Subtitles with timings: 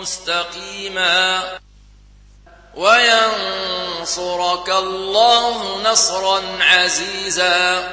[0.00, 1.42] مستقيما
[2.74, 7.92] وينصرك الله نصرا عزيزا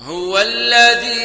[0.00, 1.16] هو الذي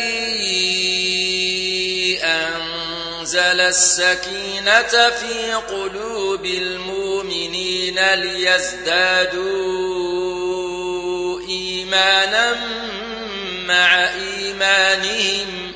[2.24, 9.52] أنزل السكينة في قلوب المؤمنين ليزدادوا
[11.50, 12.56] إيمانا
[13.66, 15.72] مع إيمانهم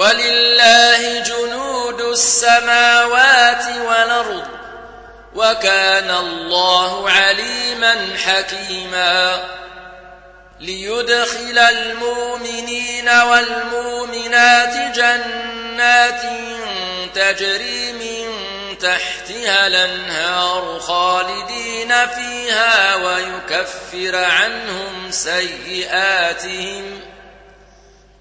[0.00, 4.46] ولله جنود السماوات والأرض
[5.34, 9.40] وكان الله عليما حكيما
[10.60, 16.22] ليدخل المؤمنين والمؤمنات جنات
[17.14, 18.34] تجري من
[18.78, 27.09] تحتها الأنهار خالدين فيها ويكفر عنهم سيئاتهم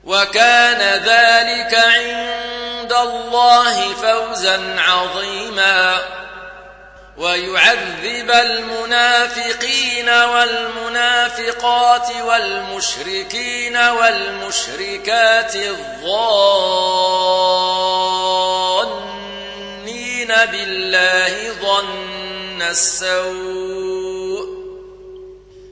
[0.04, 6.00] وكان ذلك عند الله فوزا عظيما.
[7.18, 15.80] ويعذب المنافقين والمنافقات والمشركين والمشركات الظانين
[20.52, 24.50] بالله ظن السوء.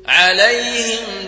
[0.07, 1.27] عليهم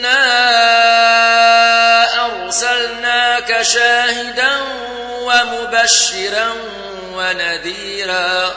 [0.00, 0.16] إنا
[2.26, 4.52] أرسلناك شاهدا
[5.22, 6.52] ومبشرا
[7.14, 8.54] ونذيرا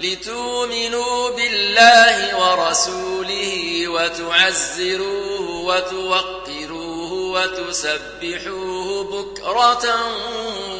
[0.00, 9.96] لتؤمنوا بالله ورسوله وتعزروه وتوقروه وتسبحوه بكرة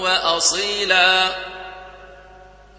[0.01, 1.29] وأصيلا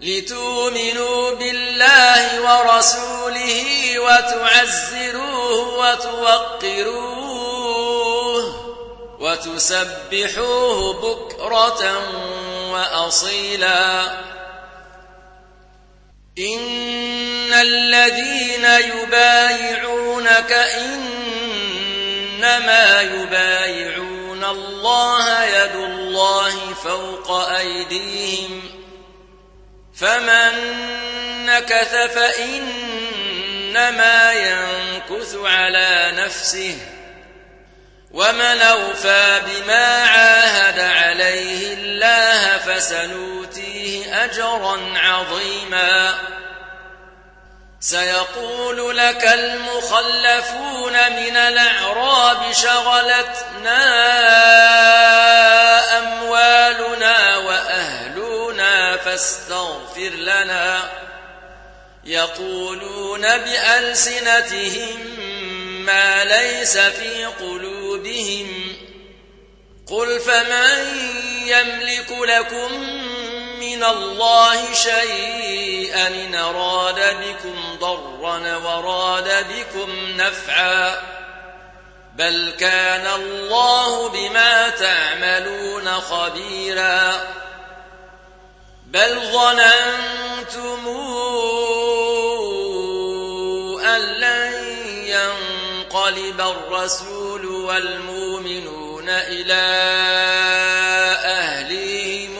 [0.00, 7.38] لتؤمنوا بالله ورسوله وتعزروه وتوقروه
[9.20, 12.02] وتسبحوه بكرة
[12.72, 14.02] وأصيلا.
[16.38, 20.52] إن الذين يبايعونك
[22.42, 28.62] إنما يبايعون الله يد الله فوق أيديهم.
[29.94, 30.52] فمن
[31.46, 31.94] نكث
[33.68, 36.78] فإنما ينكث على نفسه
[38.10, 46.14] ومن أوفى بما عاهد عليه الله فسنوتيه أجرا عظيما.
[47.80, 53.78] سيقول لك المخلفون من الأعراب شغلتنا
[55.98, 60.97] أموالنا وأهلنا فاستغفر لنا.
[62.08, 65.00] يقولون بألسنتهم
[65.84, 68.76] ما ليس في قلوبهم.
[69.86, 71.00] قل فمن
[71.44, 72.72] يملك لكم
[73.60, 81.02] من الله شيئا إن أراد بكم ضرا وراد بكم نفعا.
[82.16, 87.20] بل كان الله بما تعملون خبيرا.
[88.86, 90.88] بل ظننتم
[96.08, 99.62] ينقلب الرسول والمؤمنون إلى
[101.24, 102.38] أهلهم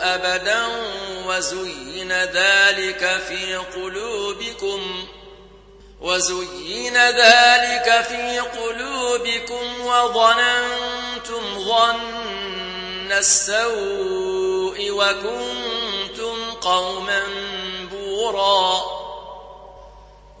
[0.00, 0.62] أبدا
[1.26, 5.06] وزين ذلك في قلوبكم
[6.00, 17.22] وزين ذلك في قلوبكم وظننتم ظن السوء وكنتم قوما
[17.92, 18.93] بورا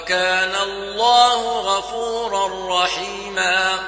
[0.00, 3.78] وكان الله غفورا رحيما.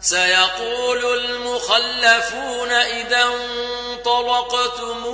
[0.00, 5.04] سيقول المخلفون إذا انطلقتم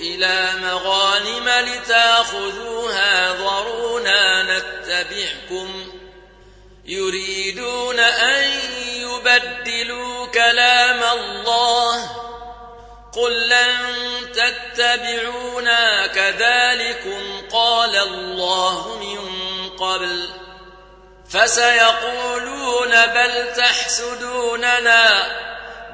[0.00, 5.92] إلى مغانم لتأخذوها ضرونا نتبعكم.
[6.84, 12.27] يريدون أن يبدلوا كلام الله
[13.12, 13.76] قل لن
[14.32, 19.28] تتبعونا كذلكم قال الله من
[19.70, 20.28] قبل
[21.30, 25.26] فسيقولون بل تحسدوننا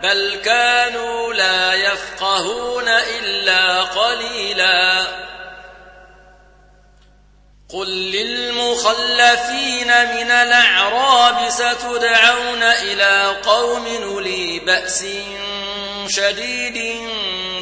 [0.02, 5.06] بل كانوا لا يفقهون إلا قليلا
[7.68, 13.86] قل للمخلفين من الأعراب ستدعون إلى قوم
[14.20, 15.04] لي بأس
[16.08, 17.00] شديد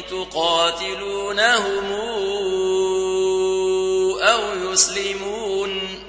[0.09, 1.91] تقاتلونهم
[4.21, 6.03] أو يسلمون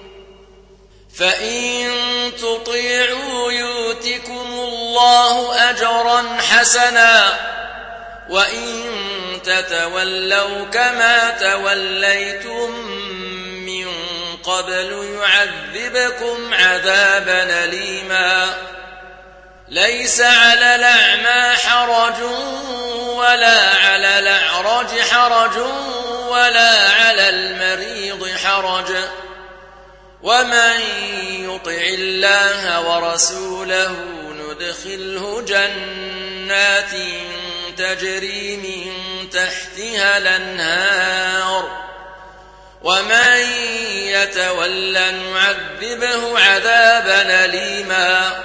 [1.18, 1.90] فإن
[2.38, 7.38] تطيعوا يؤتكم الله أجرا حسنا
[8.30, 8.82] وإن
[9.44, 12.70] تتولوا كما توليتم
[13.66, 13.86] من
[14.44, 18.56] قبل يعذبكم عذابا أليما
[19.68, 22.22] ليس على الأعمى حرج
[23.16, 25.56] ولا على الأعرج حرج
[26.28, 28.94] ولا على المريض حرج.
[30.22, 30.80] ومن
[31.28, 33.94] يطع الله ورسوله
[34.30, 36.90] ندخله جنات
[37.76, 41.84] تجري من تحتها الأنهار.
[42.82, 43.38] ومن
[43.92, 48.44] يتولى نعذبه عذابا أليما.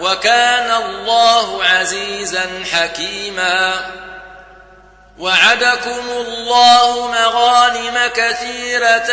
[0.00, 3.80] وكان الله عزيزا حكيما.
[5.18, 9.12] وعدكم الله مغانم كثيرة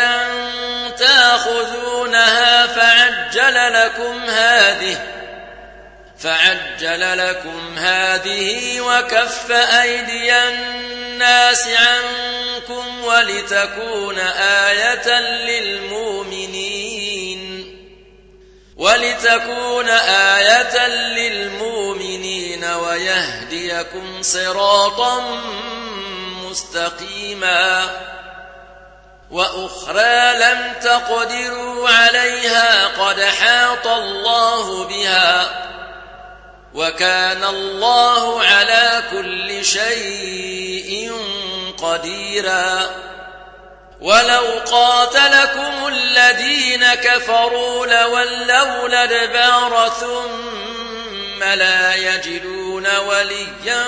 [0.98, 4.98] تأخذونها فعجل لكم هذه
[6.18, 14.18] فعجل لكم هذه وكف أيدي الناس عنكم ولتكون
[14.68, 16.09] آية للمؤمنين.
[18.80, 25.38] ولتكون آية للمؤمنين ويهديكم صراطا
[26.42, 27.88] مستقيما
[29.30, 35.50] وأخرى لم تقدروا عليها قد حاط الله بها
[36.74, 41.12] وكان الله على كل شيء
[41.82, 42.90] قديرا
[44.00, 53.84] ولو قاتلكم الذين كفروا لولوا الادبار ثم لا يجدون وليا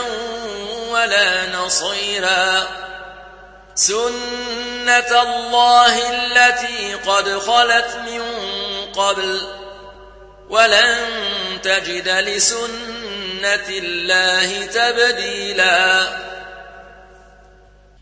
[0.88, 2.66] ولا نصيرا
[3.74, 8.22] سنة الله التي قد خلت من
[8.94, 9.40] قبل
[10.50, 11.08] ولن
[11.62, 16.06] تجد لسنة الله تبديلا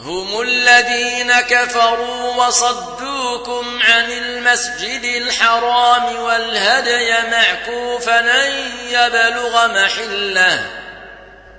[0.00, 8.52] هم الذين كفروا وصدوكم عن المسجد الحرام والهدي معكوفا أن
[8.88, 10.66] يبلغ محله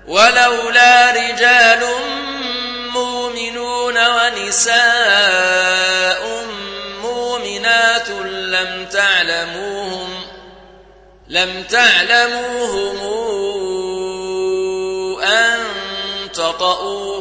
[0.07, 1.85] ولولا رجال
[2.93, 4.81] مؤمنون ونساء
[7.03, 10.21] مؤمنات لم تعلموهم
[11.27, 12.97] لم تعلموهم
[15.23, 15.59] أن
[16.33, 17.20] تطؤوهم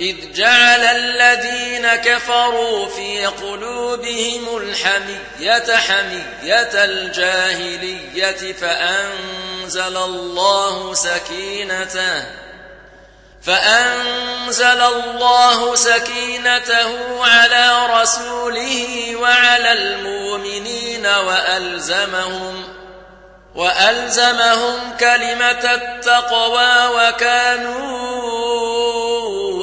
[0.00, 12.24] إذ جعل الذين كفروا في قلوبهم الحمية حمية الجاهلية فأنزل الله سكينته
[13.42, 22.74] فأنزل الله سكينته على رسوله وعلى المؤمنين وألزمهم
[23.54, 28.77] وألزمهم كلمة التقوى وكانوا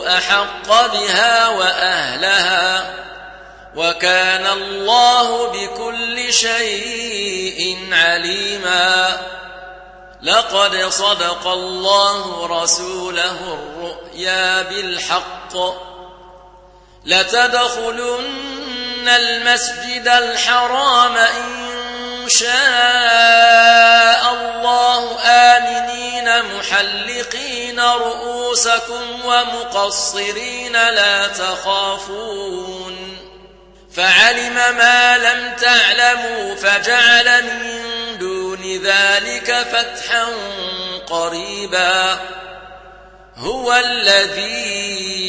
[0.08, 2.94] أحق بها وأهلها
[3.76, 9.20] وكان الله بكل شيء عليماً
[10.26, 15.58] لقد صدق الله رسوله الرؤيا بالحق
[17.06, 18.28] لتدخلن
[19.10, 22.54] المسجد الحرام إن شاء
[24.34, 33.18] الله آمنين محلقين رؤوسكم ومقصرين لا تخافون
[33.96, 40.26] فعلم ما لم تعلموا فجعل من دون ذلك فتحا
[41.08, 42.20] قريبا
[43.36, 45.26] هو الذي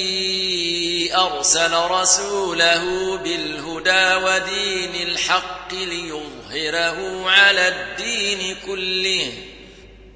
[1.16, 9.32] أرسل رسوله بالهدى ودين الحق ليظهره على الدين كله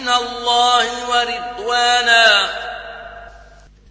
[0.00, 2.50] من الله ورضوانا.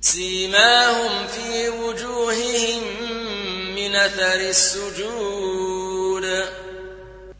[0.01, 2.83] سيماهم في وجوههم
[3.75, 6.25] من أثر السجود.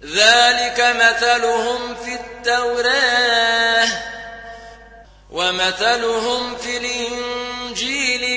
[0.03, 3.87] ذلك مثلهم في التوراة
[5.31, 7.38] ومثلهم في الإنجيل.